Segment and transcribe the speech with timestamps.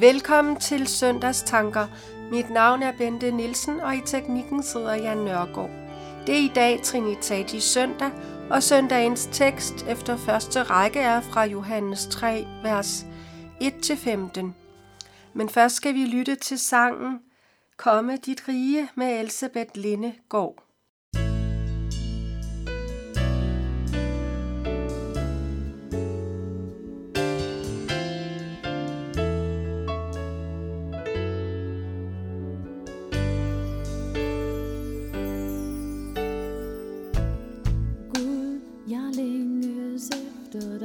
[0.00, 1.86] Velkommen til Søndags Tanker.
[2.30, 5.70] Mit navn er Bente Nielsen, og i teknikken sidder Jan Nørgaard.
[6.26, 8.10] Det er i dag Trinitatis søndag,
[8.50, 13.06] og søndagens tekst efter første række er fra Johannes 3, vers
[13.62, 14.40] 1-15.
[15.34, 17.20] Men først skal vi lytte til sangen
[17.76, 20.69] Komme dit rige med Elisabeth Lindegård.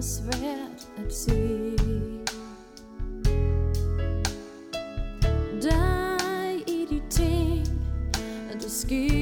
[0.00, 1.76] was red at sea.
[5.60, 7.68] Die eating
[8.50, 9.19] at the ski.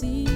[0.00, 0.27] see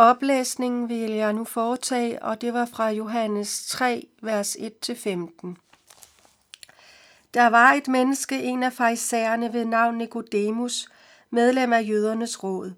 [0.00, 4.66] Oplæsningen vil jeg nu foretage, og det var fra Johannes 3, vers 1-15.
[7.34, 10.88] Der var et menneske, en af fejserne ved navn Nikodemus,
[11.30, 12.72] medlem af jødernes råd.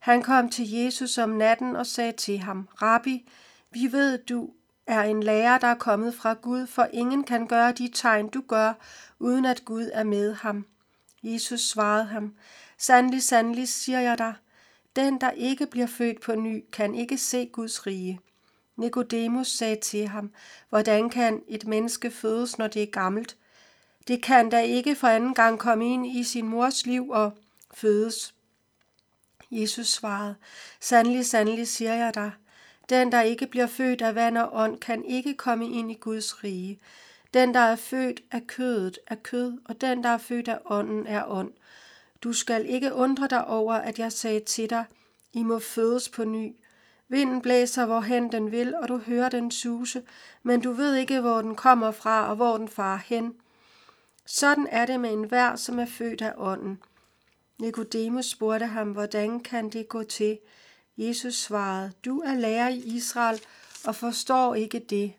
[0.00, 3.28] Han kom til Jesus om natten og sagde til ham, Rabbi,
[3.70, 4.50] vi ved, du
[4.86, 8.42] er en lærer, der er kommet fra Gud, for ingen kan gøre de tegn, du
[8.48, 8.72] gør,
[9.18, 10.66] uden at Gud er med ham.
[11.22, 12.34] Jesus svarede ham,
[12.78, 14.34] Sandelig, sandelig, siger jeg dig,
[14.96, 18.20] den, der ikke bliver født på ny, kan ikke se Guds rige.
[18.76, 20.30] Nikodemus sagde til ham,
[20.68, 23.36] hvordan kan et menneske fødes, når det er gammelt?
[24.08, 27.32] Det kan da ikke for anden gang komme ind i sin mors liv og
[27.74, 28.34] fødes.
[29.50, 30.34] Jesus svarede,
[30.80, 32.32] Sandelig, sandelig, siger jeg dig,
[32.88, 36.44] den, der ikke bliver født af vand og ånd, kan ikke komme ind i Guds
[36.44, 36.80] rige.
[37.34, 41.06] Den, der er født af kødet, er kød, og den, der er født af ånden,
[41.06, 41.52] er ånd.
[42.22, 44.84] Du skal ikke undre dig over, at jeg sagde til dig,
[45.32, 46.56] I må fødes på ny.
[47.08, 50.02] Vinden blæser, hvorhen den vil, og du hører den suse,
[50.42, 53.34] men du ved ikke, hvor den kommer fra og hvor den farer hen.
[54.26, 56.78] Sådan er det med enhver, som er født af ånden.
[57.60, 60.38] Nikodemus spurgte ham, hvordan kan det gå til?
[60.96, 63.40] Jesus svarede, du er lærer i Israel
[63.84, 65.12] og forstår ikke det.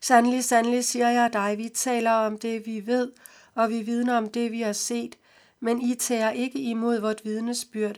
[0.00, 3.12] Sandelig, sandelig siger jeg dig, vi taler om det, vi ved,
[3.54, 5.16] og vi vidner om det, vi har set,
[5.60, 7.96] men I tager ikke imod vort vidnesbyrd.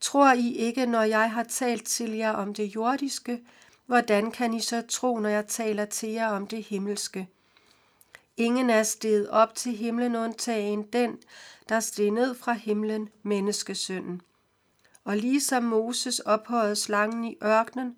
[0.00, 3.40] Tror I ikke, når jeg har talt til jer om det jordiske,
[3.86, 7.28] hvordan kan I så tro, når jeg taler til jer om det himmelske?
[8.36, 11.18] Ingen er steget op til himlen undtagen den,
[11.68, 14.22] der steg ned fra himlen, menneskesønnen.
[15.04, 17.96] Og ligesom Moses ophøjede slangen i ørkenen,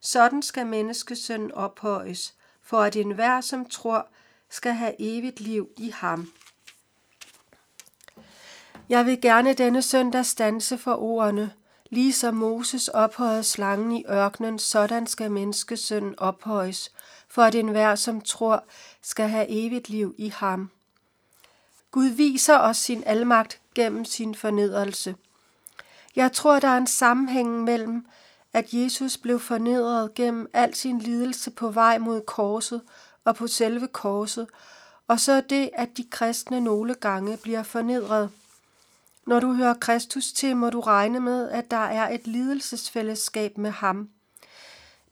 [0.00, 4.08] sådan skal menneskesønnen ophøjes, for at enhver, som tror,
[4.48, 6.32] skal have evigt liv i ham.
[8.90, 11.52] Jeg vil gerne denne søndag stanse for ordene,
[11.90, 16.92] ligesom Moses ophøjede slangen i ørkenen, sådan skal menneskesønnen ophøjes,
[17.28, 18.64] for at enhver, som tror,
[19.02, 20.70] skal have evigt liv i ham.
[21.90, 25.14] Gud viser os sin almagt gennem sin fornedrelse.
[26.16, 28.06] Jeg tror, der er en sammenhæng mellem,
[28.52, 32.82] at Jesus blev fornedret gennem al sin lidelse på vej mod korset
[33.24, 34.46] og på selve korset,
[35.08, 38.30] og så det, at de kristne nogle gange bliver fornedret.
[39.26, 43.70] Når du hører Kristus til, må du regne med, at der er et lidelsesfællesskab med
[43.70, 44.10] ham.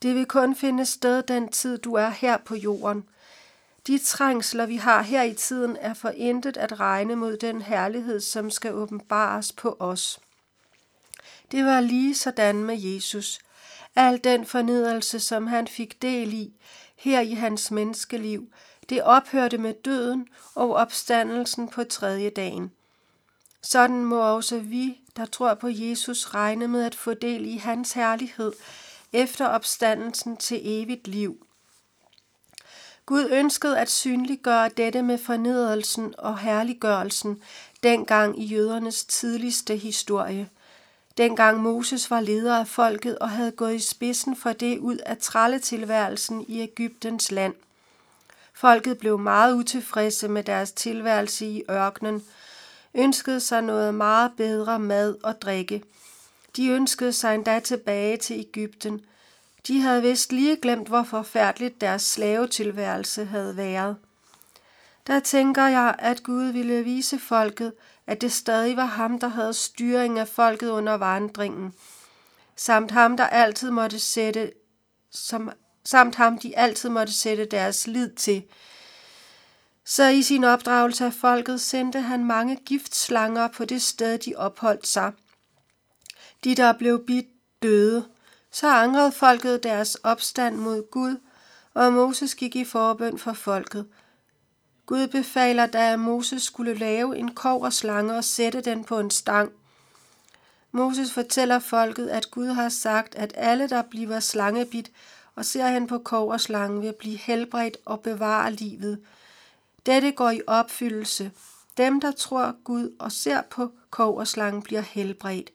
[0.03, 3.05] Det vil kun finde sted den tid, du er her på jorden.
[3.87, 8.21] De trængsler, vi har her i tiden, er for intet at regne mod den herlighed,
[8.21, 10.21] som skal åbenbares på os.
[11.51, 13.39] Det var lige sådan med Jesus.
[13.97, 16.53] Al den fornedrelse, som han fik del i
[16.97, 18.49] her i hans menneskeliv,
[18.89, 22.73] det ophørte med døden og opstandelsen på tredje dagen.
[23.63, 27.93] Sådan må også vi, der tror på Jesus, regne med at få del i hans
[27.93, 28.53] herlighed
[29.13, 31.47] efter opstandelsen til evigt liv.
[33.07, 37.43] Gud ønskede at synliggøre dette med fornedrelsen og herliggørelsen
[37.83, 40.49] dengang i jødernes tidligste historie.
[41.17, 45.19] Dengang Moses var leder af folket og havde gået i spidsen for det ud af
[45.19, 47.55] trælletilværelsen i Ægyptens land.
[48.55, 52.23] Folket blev meget utilfredse med deres tilværelse i ørkenen,
[52.95, 55.83] ønskede sig noget meget bedre mad og drikke.
[56.57, 59.01] De ønskede sig endda tilbage til Ægypten.
[59.67, 63.97] De havde vist lige glemt, hvor forfærdeligt deres slavetilværelse havde været.
[65.07, 67.73] Der tænker jeg, at Gud ville vise folket,
[68.07, 71.75] at det stadig var ham, der havde styring af folket under vandringen,
[72.57, 74.53] samt ham, der altid måtte sætte,
[75.11, 75.51] som,
[75.85, 78.43] samt ham, de altid måtte sætte deres lid til.
[79.89, 84.87] Så i sin opdragelse af folket sendte han mange giftslanger på det sted, de opholdt
[84.87, 85.13] sig.
[86.45, 87.27] De, der blev bidt,
[87.63, 88.05] døde.
[88.51, 91.17] Så angrede folket deres opstand mod Gud,
[91.75, 93.87] og Moses gik i forbøn for folket–
[94.89, 98.99] Gud befaler da, at Moses skulle lave en kov og slange og sætte den på
[98.99, 99.53] en stang.
[100.73, 104.91] Moses fortæller folket, at Gud har sagt, at alle, der bliver slangebit
[105.35, 108.99] og ser hen på kov og slange, vil blive helbredt og bevare livet.
[109.89, 111.33] Dette går i opfyldelse.
[111.77, 113.71] Dem, der tror Gud og ser på
[114.25, 115.51] slangen, bliver helbredt.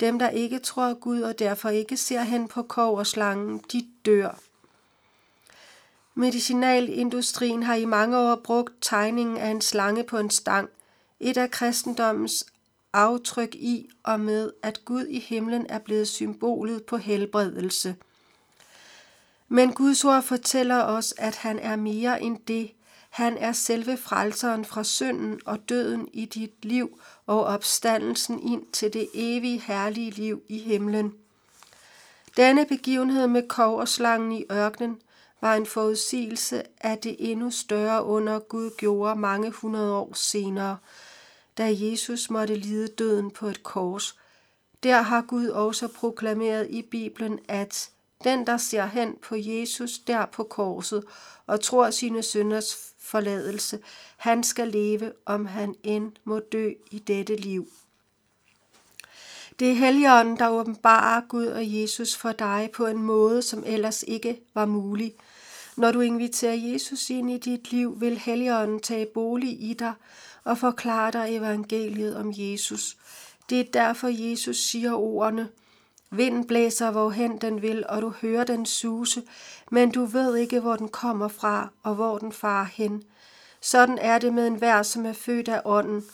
[0.00, 4.38] Dem, der ikke tror Gud og derfor ikke ser hen på slangen, de dør.
[6.14, 10.68] Medicinalindustrien har i mange år brugt tegningen af en slange på en stang,
[11.20, 12.46] et af kristendommens
[12.92, 17.96] aftryk i og med, at Gud i himlen er blevet symbolet på helbredelse.
[19.48, 22.72] Men Guds ord fortæller os, at han er mere end det.
[23.12, 28.92] Han er selve frelseren fra synden og døden i dit liv og opstandelsen ind til
[28.92, 31.14] det evige herlige liv i himlen.
[32.36, 35.00] Denne begivenhed med kov og slangen i ørkenen–
[35.42, 40.76] var en forudsigelse af det endnu større under Gud gjorde mange hundrede år senere.
[41.58, 44.18] da Jesus måtte lide døden på et kors.
[44.82, 47.90] Der har Gud også proklameret i Bibelen, at
[48.24, 51.04] den, der ser hen på Jesus der på korset
[51.46, 53.78] og tror sine synders forladelse,
[54.16, 57.68] han skal leve, om han end må dø i dette liv.
[59.58, 64.04] Det er Helligånden, der åbenbarer Gud og Jesus for dig på en måde, som ellers
[64.08, 65.14] ikke var mulig.
[65.76, 69.92] Når du inviterer Jesus ind i dit liv, vil Helligånden tage bolig i dig
[70.44, 72.96] og forklare dig evangeliet om Jesus.
[73.50, 75.48] Det er derfor, Jesus siger ordene,
[76.14, 79.22] Vinden blæser, hvorhen den vil, og du hører den suse,
[79.70, 83.02] men du ved ikke, hvor den kommer fra og hvor den farer hen.
[83.60, 86.04] Sådan er det med enhver, som er født af ånden.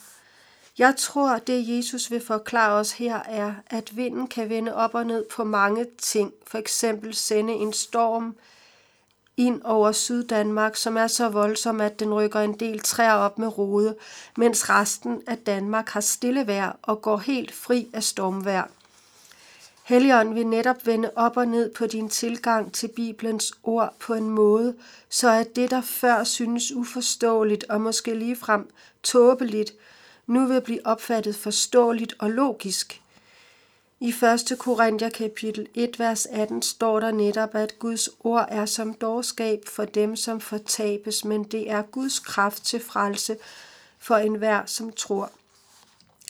[0.77, 5.05] Jeg tror, det Jesus vil forklare os her er, at vinden kan vende op og
[5.05, 6.33] ned på mange ting.
[6.47, 8.35] For eksempel sende en storm
[9.37, 13.57] ind over Syddanmark, som er så voldsom, at den rykker en del træer op med
[13.57, 13.95] rode,
[14.37, 18.67] mens resten af Danmark har stille vejr og går helt fri af stormvejr.
[19.89, 24.29] Helligånden vil netop vende op og ned på din tilgang til Bibelens ord på en
[24.29, 24.75] måde,
[25.09, 28.69] så at det, der før synes uforståeligt og måske ligefrem
[29.03, 29.73] tåbeligt,
[30.27, 33.01] nu vil blive opfattet forståeligt og logisk.
[33.99, 34.59] I 1.
[34.59, 39.85] Korinther kapitel 1, vers 18 står der netop, at Guds ord er som dårskab for
[39.85, 43.37] dem, som fortabes, men det er Guds kraft til frelse
[43.99, 45.31] for enhver, som tror.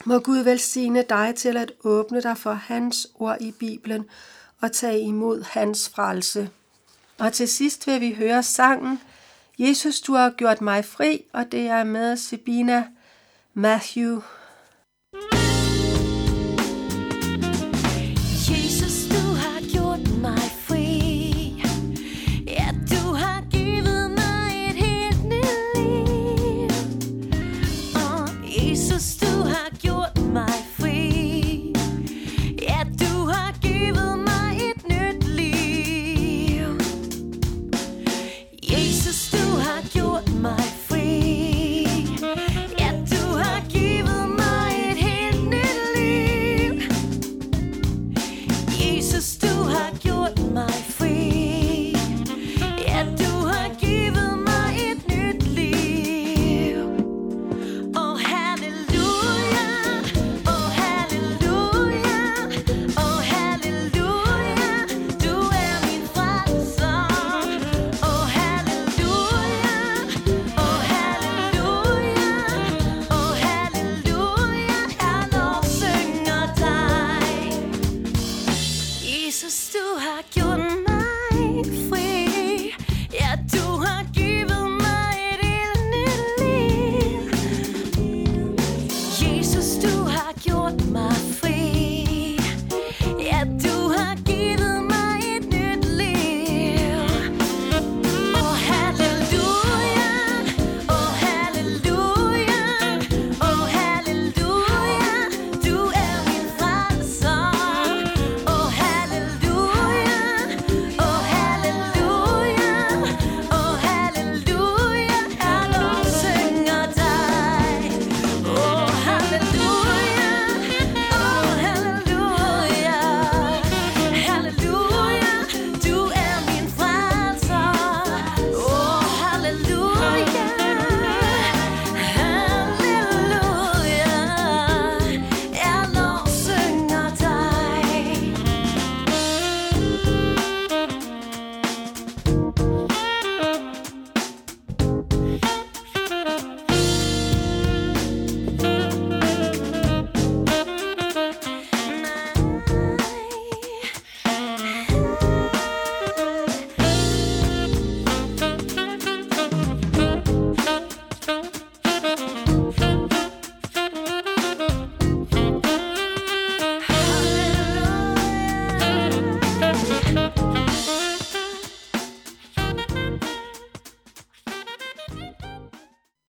[0.06, 4.06] Må Gud velsigne dig til at åbne dig for hans ord i Bibelen
[4.62, 6.50] og tage imod hans frelse.
[7.18, 9.02] Og til sidst vil vi høre sangen
[9.60, 12.88] Jesus, du har gjort mig fri, og det er med Sabina
[13.54, 14.22] Matthew